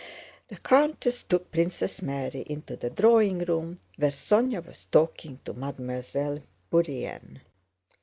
[0.47, 6.41] The countess took Princess Mary into the drawing room, where Sónya was talking to Mademoiselle
[6.71, 7.41] Bourienne.